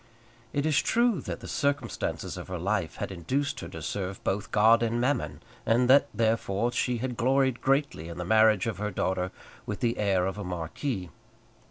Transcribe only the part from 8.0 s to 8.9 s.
in the marriage of her